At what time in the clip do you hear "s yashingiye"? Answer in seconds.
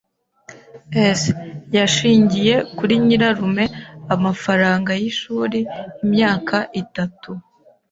1.19-2.55